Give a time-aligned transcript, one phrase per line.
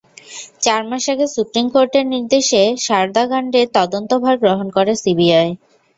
[0.61, 5.49] চার মাস আগে সুপ্রিম কোর্টের নির্দেশে সারদাকাণ্ডের তদন্তভার গ্রহণ করে সিবিআই।